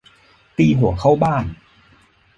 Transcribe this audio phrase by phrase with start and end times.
[0.57, 1.45] ตีหัวเข้าบ้าน